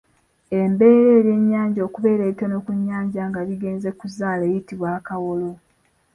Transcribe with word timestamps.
Embeera 0.59 1.09
ebyennyanja 1.19 1.81
okubeera 1.87 2.21
ebitono 2.25 2.57
ku 2.65 2.71
nnyanja 2.77 3.21
nga 3.29 3.41
bigenze 3.47 3.89
kuzaala 3.99 4.43
eyitibwa 4.49 4.87
akawolo. 4.97 5.51